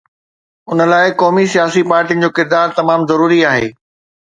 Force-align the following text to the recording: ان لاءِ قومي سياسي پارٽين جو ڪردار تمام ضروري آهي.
ان 0.71 0.79
لاءِ 0.91 1.09
قومي 1.21 1.43
سياسي 1.53 1.83
پارٽين 1.91 2.17
جو 2.23 2.29
ڪردار 2.41 2.67
تمام 2.83 2.99
ضروري 3.13 3.39
آهي. 3.53 3.67